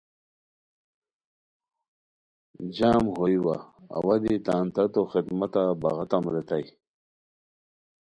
جام 2.75 3.05
ہوئے 3.15 3.37
وا 3.45 3.57
اوا 3.95 4.15
دی 4.23 4.33
تان 4.45 4.63
تاتو 4.75 5.01
خدمتہ 5.11 5.63
بغاتام 5.81 6.23
ریتائے 6.33 6.65